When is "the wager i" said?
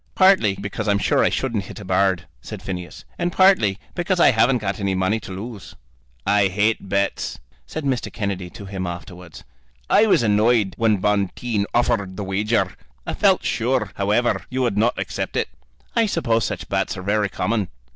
12.17-13.13